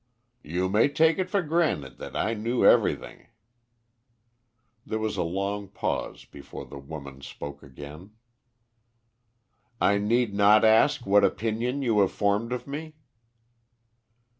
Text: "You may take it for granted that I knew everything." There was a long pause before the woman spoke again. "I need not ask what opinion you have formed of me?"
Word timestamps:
"You 0.41 0.67
may 0.67 0.87
take 0.89 1.19
it 1.19 1.29
for 1.29 1.43
granted 1.43 1.99
that 1.99 2.15
I 2.15 2.33
knew 2.33 2.65
everything." 2.65 3.27
There 4.83 4.97
was 4.97 5.15
a 5.15 5.21
long 5.21 5.67
pause 5.67 6.25
before 6.25 6.65
the 6.65 6.79
woman 6.79 7.21
spoke 7.21 7.61
again. 7.61 8.15
"I 9.79 9.99
need 9.99 10.33
not 10.33 10.65
ask 10.65 11.05
what 11.05 11.23
opinion 11.23 11.83
you 11.83 11.99
have 11.99 12.11
formed 12.11 12.51
of 12.51 12.65
me?" 12.65 12.95